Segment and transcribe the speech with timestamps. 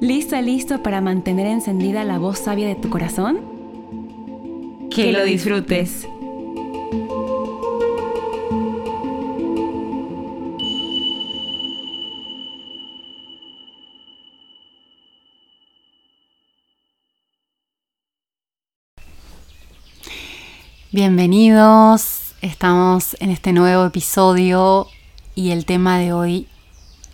[0.00, 3.40] ¿Lista, listo para mantener encendida la voz sabia de tu corazón?
[4.94, 6.06] Que lo disfrutes.
[20.92, 24.86] Bienvenidos, estamos en este nuevo episodio
[25.34, 26.46] y el tema de hoy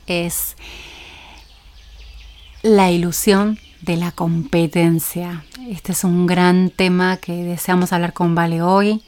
[0.07, 0.55] es
[2.65, 5.45] la ilusión de la competencia.
[5.69, 9.03] Este es un gran tema que deseamos hablar con Vale hoy.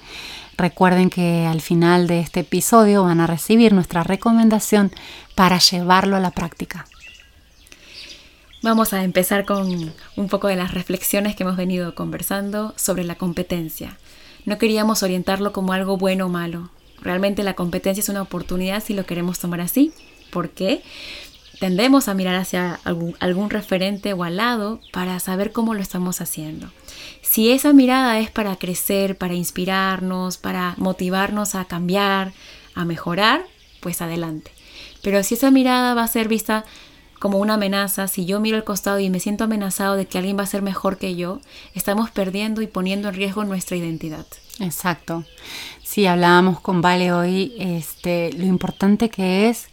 [0.58, 4.92] Recuerden que al final de este episodio van a recibir nuestra recomendación
[5.34, 6.84] para llevarlo a la práctica.
[8.62, 13.14] Vamos a empezar con un poco de las reflexiones que hemos venido conversando sobre la
[13.14, 13.96] competencia.
[14.44, 16.68] No queríamos orientarlo como algo bueno o malo.
[17.00, 19.94] Realmente la competencia es una oportunidad si lo queremos tomar así.
[20.30, 20.82] ¿Por qué?
[21.58, 26.70] Tendemos a mirar hacia algún, referente o al lado para saber cómo lo estamos haciendo.
[27.22, 32.32] Si esa mirada es para crecer, para inspirarnos, para motivarnos a cambiar,
[32.74, 33.46] a mejorar,
[33.80, 34.50] pues adelante.
[35.02, 36.64] Pero si esa mirada va a ser vista
[37.18, 40.38] como una amenaza, si yo miro al costado y me siento amenazado de que alguien
[40.38, 41.40] va a ser mejor que yo,
[41.74, 44.26] estamos perdiendo y poniendo en riesgo nuestra identidad.
[44.60, 45.24] Exacto.
[45.82, 49.68] Sí, hablábamos con Vale hoy, este, lo importante que es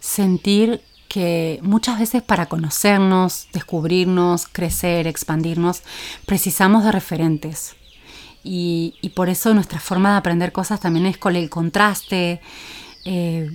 [0.00, 0.82] sentir
[1.14, 5.84] que muchas veces para conocernos, descubrirnos, crecer, expandirnos,
[6.26, 7.76] precisamos de referentes.
[8.42, 12.40] Y, por eso nuestra forma de aprender cosas también es con el contraste,
[13.04, 13.48] eh,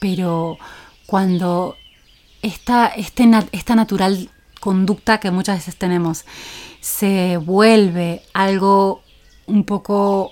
[0.00, 0.56] pero
[1.04, 1.76] cuando
[2.40, 6.24] esta, este esta natural conducta que muchas veces tenemos
[6.80, 9.02] se vuelve algo
[9.46, 10.30] un poco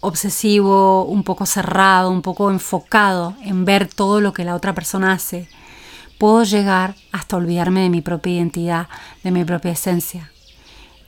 [0.00, 5.12] obsesivo, un poco cerrado, un poco enfocado en ver todo lo que la otra persona
[5.12, 5.48] hace,
[6.18, 8.88] puedo llegar hasta olvidarme de mi propia identidad,
[9.22, 10.32] de mi propia esencia.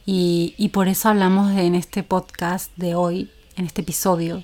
[0.06, 4.42] Y, por eso hablamos en este podcast de hoy, en este episodio,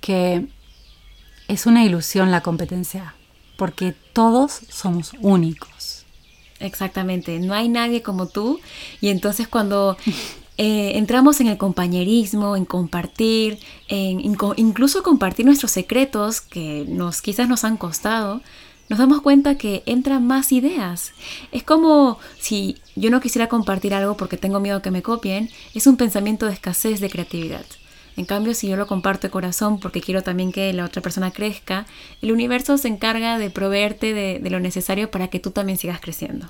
[0.00, 0.46] que
[1.48, 3.14] es una ilusión la competencia
[3.56, 6.04] porque todos somos únicos.
[6.60, 8.60] Exactamente, no hay nadie como tú
[9.00, 9.96] y entonces cuando
[10.56, 17.48] eh, entramos en el compañerismo, en compartir, en, incluso compartir nuestros secretos que nos quizás
[17.48, 18.40] nos han costado,
[18.88, 21.12] nos damos cuenta que entran más ideas.
[21.52, 25.86] Es como si yo no quisiera compartir algo porque tengo miedo que me copien, es
[25.86, 27.64] un pensamiento de escasez de creatividad.
[28.16, 31.32] En cambio, si yo lo comparto de corazón porque quiero también que la otra persona
[31.32, 31.86] crezca,
[32.22, 36.48] el universo se encarga de proveerte de, lo necesario para que tú también sigas creciendo.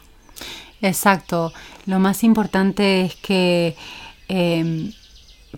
[0.82, 1.52] Exacto.
[1.86, 3.76] Lo más importante es que
[4.28, 4.92] em,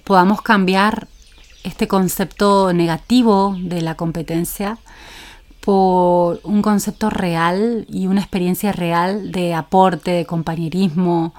[0.04, 1.09] podamos cambiar
[1.65, 4.78] este concepto negativo de la competencia
[5.66, 11.34] por un concepto real y una experiencia real de aporte, de compañerismo,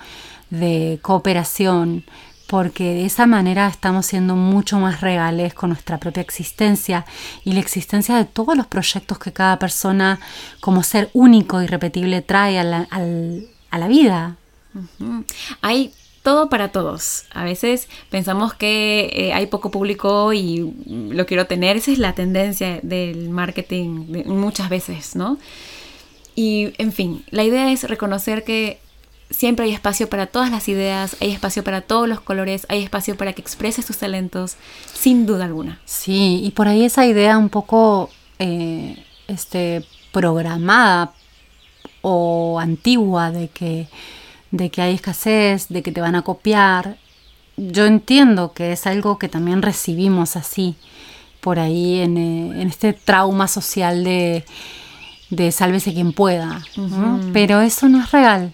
[0.49, 2.03] de cooperación,
[2.45, 7.05] porque de esa manera estamos siendo mucho más reales con nuestra propia existencia
[7.45, 10.19] y la existencia de todos los proyectos que cada persona
[10.59, 14.35] como ser único y repetible trae a la, vida.
[15.61, 15.93] Hay
[16.27, 17.23] todo para todos.
[17.33, 21.77] A veces pensamos que eh, hay poco público y lo quiero tener.
[21.77, 25.37] Esa es la tendencia del marketing muchas veces, ¿no?
[26.35, 28.77] Y en fin, la idea es reconocer que
[29.29, 33.15] siempre hay espacio para todas las ideas, hay espacio para todos los colores, hay espacio
[33.15, 34.57] para que expreses tus talentos,
[34.93, 35.79] sin duda alguna.
[35.85, 38.09] Sí, y por ahí esa idea un poco
[38.39, 41.13] eh, este, programada
[42.01, 43.87] o antigua de que,
[44.51, 46.97] de que hay escasez, de que te van a copiar,
[47.57, 50.75] yo entiendo que es algo que también recibimos así,
[51.41, 54.45] por ahí en, eh, este trauma social de,
[55.29, 56.61] de sálvese quien pueda,
[57.33, 58.53] pero eso no es real.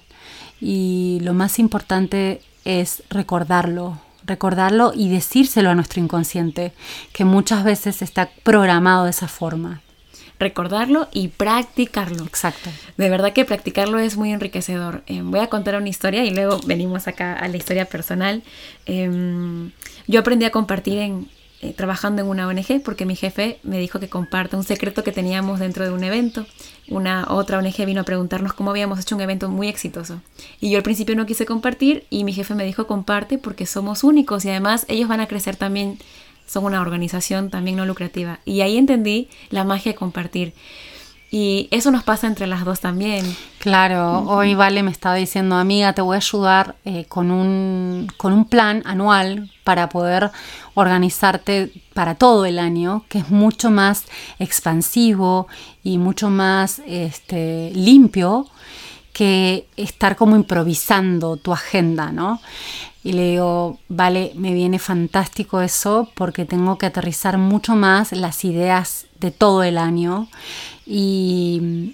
[0.62, 6.72] Y lo más importante es recordarlo, recordarlo y decírselo a nuestro inconsciente,
[7.12, 9.82] que muchas veces está programado de esa forma.
[10.40, 12.24] Recordarlo y practicarlo.
[12.26, 12.70] Exacto.
[12.98, 15.04] De verdad que practicarlo es muy enriquecedor.
[15.08, 18.44] Eh, voy a contar una historia y luego venimos acá a la historia personal.
[18.86, 19.72] Em,
[20.08, 21.30] yo aprendí a compartir en,
[21.62, 25.14] eh, trabajando en una ONG porque mi jefe me dijo que comparta un secreto que
[25.14, 26.46] teníamos dentro de un evento.
[26.90, 30.22] Una otra ONG vino a preguntarnos cómo habíamos hecho un evento muy exitoso.
[30.60, 34.04] Y yo al principio no quise compartir y mi jefe me dijo comparte porque somos
[34.04, 36.00] únicos y además ellos van a crecer también.
[36.46, 38.40] Son una organización también no lucrativa.
[38.46, 40.54] Y ahí entendí la magia de compartir.
[41.36, 43.26] Y eso nos pasa entre las dos también.
[43.58, 48.34] Claro, hoy Vale me estaba diciendo, amiga, te voy a ayudar eh, con, un, con
[48.34, 50.30] un plan anual para poder
[50.76, 54.04] organizarte para todo el año, que es mucho más
[54.38, 55.48] expansivo
[55.84, 58.48] y mucho más este, limpio
[59.14, 62.42] que estar como improvisando tu agenda, ¿no?
[63.04, 68.44] Y le digo, vale, me viene fantástico eso porque tengo que aterrizar mucho más las
[68.44, 70.28] ideas de todo el año
[70.86, 71.94] y,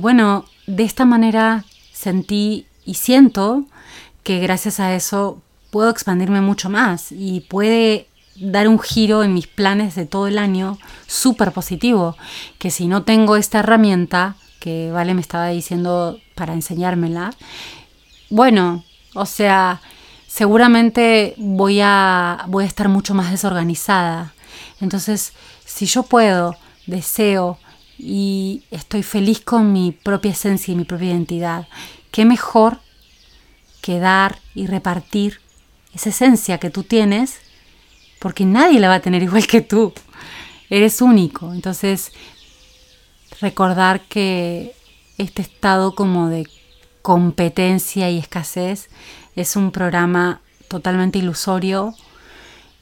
[0.00, 3.64] bueno, de esta manera sentí y siento
[4.22, 8.06] que gracias a eso puedo expandirme mucho más y puede
[8.36, 12.16] dar un giro en mis planes de todo el año súper positivo,
[12.58, 17.32] que si no tengo esta herramienta, que Vale me estaba diciendo para enseñármela,
[18.28, 18.84] bueno,
[19.14, 19.80] o sea,
[20.28, 24.32] seguramente voy a, voy a estar mucho más desorganizada.
[24.80, 25.32] Entonces,
[25.64, 27.58] si yo puedo, deseo,
[28.02, 31.68] y estoy feliz con mi propia esencia y mi propia identidad.
[32.10, 32.80] ¿Qué mejor
[33.82, 35.40] que dar y repartir
[35.94, 37.40] esa esencia que tú tienes?
[38.18, 39.92] Porque nadie la va a tener igual que tú.
[40.70, 41.52] Eres único.
[41.52, 42.12] Entonces,
[43.40, 44.74] recordar que
[45.18, 46.46] este estado como de
[47.02, 48.88] competencia y escasez
[49.36, 51.94] es un programa totalmente ilusorio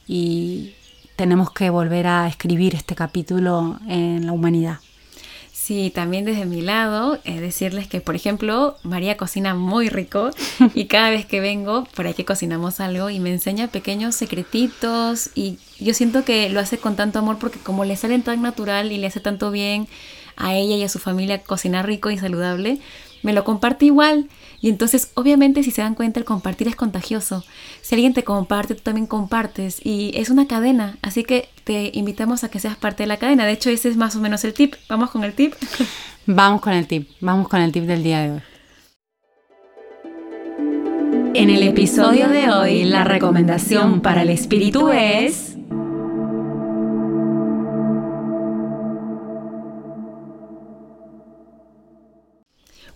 [0.07, 0.75] y
[1.17, 4.79] tenemos que volver a escribir este capítulo en la humanidad.
[5.69, 10.31] Sí, también desde mi lado, eh, decirles que, por ejemplo, María cocina muy rico
[10.75, 15.29] y cada vez que vengo, por ahí que cocinamos algo y me enseña pequeños secretitos
[15.35, 18.93] y yo siento que lo hace con tanto amor porque como le salen tan natural
[18.93, 19.89] y le hace tanto bien
[20.39, 22.81] a ella y a su familia cocinar rico y saludable,
[23.23, 24.29] me lo comparte igual.
[24.61, 27.45] Y entonces, obviamente, si se dan cuenta, el compartir es contagioso.
[27.81, 29.85] Si alguien te comparte, tú también compartes.
[29.85, 30.99] Y es una cadena.
[31.03, 33.47] Así que te invitamos a que seas parte de la cadena.
[33.47, 34.75] De hecho, ese es más o menos el tip.
[34.89, 35.55] ¿Vamos con el tip?
[36.27, 37.09] Vamos con el tip.
[37.21, 38.41] Vamos con el tip del día de hoy.
[41.35, 45.48] En el episodio de hoy, la recomendación para el espíritu es...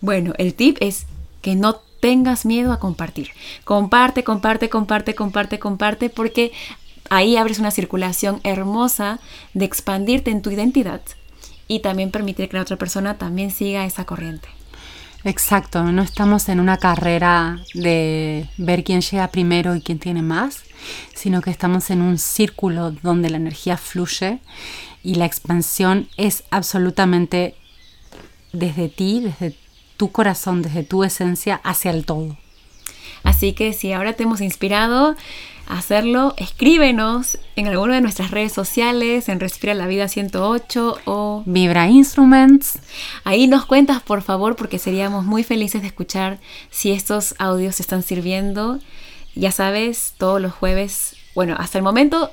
[0.03, 1.05] Bueno, el tip es
[1.41, 3.29] que no tengas miedo a compartir.
[3.63, 6.51] Comparte, comparte, comparte, comparte, comparte, porque
[7.09, 9.21] ahí abres una circulación hermosa
[9.53, 10.99] de expandirte en tu identidad
[11.69, 14.49] y también permitir que la otra persona también siga esa corriente.
[15.23, 20.63] Exacto, no estamos en una carrera de ver quién llega primero y quién tiene más,
[21.15, 24.39] sino que estamos en un círculo donde la energía fluye
[25.01, 27.55] y la expansión es absolutamente
[28.51, 29.62] desde ti, desde
[29.97, 32.37] tu corazón, desde tu esencia hacia el todo.
[33.23, 35.15] Así que si ahora te hemos inspirado
[35.67, 41.43] a hacerlo, escríbenos en alguna de nuestras redes sociales, en Respira la Vida 108 o
[41.45, 42.79] Vibra Instruments.
[43.23, 48.03] Ahí nos cuentas, por favor, porque seríamos muy felices de escuchar si estos audios están
[48.03, 48.79] sirviendo.
[49.35, 52.29] Ya sabes, todos los jueves, bueno, hasta el momento,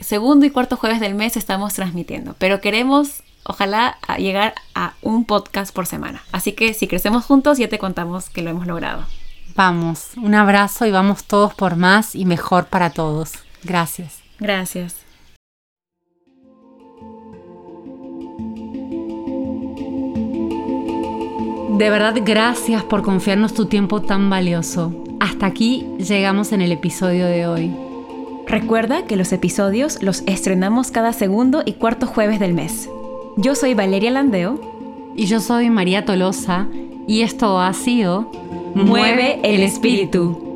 [0.00, 5.74] segundo y cuarto jueves del mes estamos transmitiendo, pero queremos ojalá llegar a un podcast
[5.74, 6.22] por semana.
[6.32, 9.04] Así que si crecemos juntos, ya te contamos que lo hemos logrado.
[9.54, 13.32] Vamos, un abrazo y vamos todos por más y mejor para todos.
[13.64, 14.20] Gracias.
[14.38, 15.08] Gracias.
[21.78, 25.04] De verdad, gracias por confiarnos tu tiempo tan valioso.
[25.20, 27.87] Hasta aquí llegamos en el episodio de hoy.
[28.48, 32.88] Recuerda que los episodios los estrenamos cada segundo y cuarto jueves del mes.
[33.36, 34.58] Yo soy Valeria Landeo.
[35.14, 36.66] Y yo soy María Tolosa.
[37.06, 38.30] Y esto ha sido
[38.74, 40.47] Mueve el espíritu.